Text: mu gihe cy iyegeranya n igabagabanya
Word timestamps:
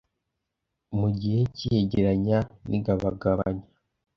mu 0.99 1.07
gihe 1.19 1.39
cy 1.55 1.63
iyegeranya 1.69 2.37
n 2.69 2.71
igabagabanya 2.77 3.65